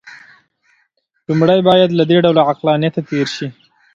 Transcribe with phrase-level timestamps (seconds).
[1.27, 3.47] لومړی باید له دې ډول عقلانیته تېر شي.